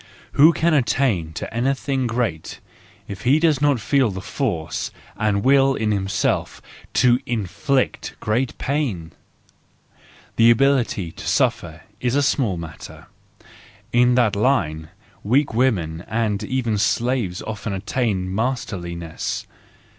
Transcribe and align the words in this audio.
—Who 0.31 0.51
can 0.51 0.73
attain 0.73 1.31
to 1.33 1.53
anything 1.53 2.07
great 2.07 2.59
if 3.07 3.21
he 3.21 3.37
does 3.37 3.61
not 3.61 3.79
feel 3.79 4.09
the 4.09 4.19
force 4.19 4.89
and 5.15 5.43
will 5.43 5.75
in 5.75 5.91
himself 5.91 6.59
to 6.95 7.19
inflict 7.27 8.15
great 8.19 8.57
pain? 8.57 9.11
The 10.37 10.49
ability 10.49 11.11
to 11.11 11.27
suffer 11.27 11.81
is 11.99 12.15
a 12.15 12.23
small 12.23 12.57
matter: 12.57 13.09
in 13.93 14.15
that 14.15 14.35
line, 14.35 14.89
weak 15.23 15.53
women 15.53 16.03
and 16.07 16.41
even 16.45 16.79
slaves 16.79 17.43
often 17.43 17.71
attain 17.71 18.27
masterliness. 18.27 19.45